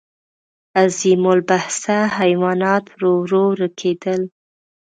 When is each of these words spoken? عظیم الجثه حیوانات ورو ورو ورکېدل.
عظیم 0.81 1.23
الجثه 1.33 1.97
حیوانات 2.19 2.85
ورو 2.93 3.13
ورو 3.21 3.43
ورکېدل. 3.51 4.21